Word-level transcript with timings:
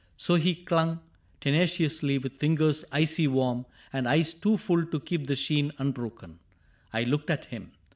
So 0.17 0.33
he 0.33 0.55
clung, 0.55 0.99
Tenaciously, 1.41 2.17
with 2.17 2.39
fingers 2.39 2.83
icy 2.91 3.27
warm. 3.27 3.67
And 3.93 4.07
eyes 4.07 4.33
too 4.33 4.57
full 4.57 4.83
to 4.87 4.99
keep 4.99 5.27
the 5.27 5.35
sheen 5.35 5.71
unbroken. 5.77 6.39
I 6.91 7.03
looked 7.03 7.29
at 7.29 7.45
him. 7.45 7.69